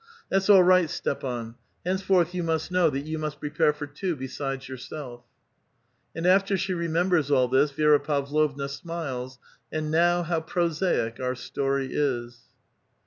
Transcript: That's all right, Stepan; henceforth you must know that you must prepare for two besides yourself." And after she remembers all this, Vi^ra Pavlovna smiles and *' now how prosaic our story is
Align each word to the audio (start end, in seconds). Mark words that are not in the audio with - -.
That's 0.29 0.49
all 0.49 0.63
right, 0.63 0.89
Stepan; 0.89 1.53
henceforth 1.85 2.33
you 2.33 2.41
must 2.41 2.71
know 2.71 2.89
that 2.89 3.01
you 3.05 3.19
must 3.19 3.39
prepare 3.39 3.71
for 3.71 3.85
two 3.85 4.15
besides 4.15 4.67
yourself." 4.67 5.21
And 6.15 6.25
after 6.25 6.57
she 6.57 6.73
remembers 6.73 7.29
all 7.29 7.47
this, 7.47 7.71
Vi^ra 7.71 8.03
Pavlovna 8.03 8.67
smiles 8.67 9.37
and 9.71 9.91
*' 9.91 9.91
now 9.91 10.23
how 10.23 10.41
prosaic 10.41 11.19
our 11.19 11.35
story 11.35 11.89
is 11.93 12.39